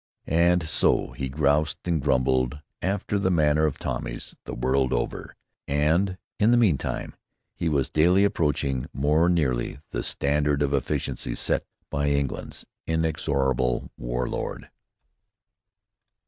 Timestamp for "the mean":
6.49-6.79